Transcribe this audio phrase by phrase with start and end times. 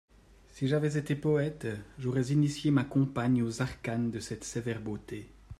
[0.47, 1.67] Si j'avais été poète,
[1.99, 5.29] j'aurais initié ma compagne aux arcanes de cette sévère beauté.